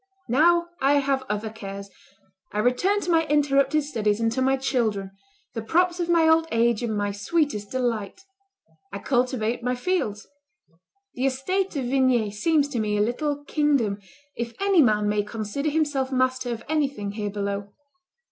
[0.29, 1.91] Now I have other cares;
[2.51, 5.11] I return to my interrupted studies and to my children,
[5.53, 8.19] the props of my old age and my sweetest delight.
[8.91, 10.25] I cultivate my fields.
[11.13, 13.99] The estate of Vignay seems to me a little kingdom,
[14.35, 17.71] if any man may consider himself master of anything here below.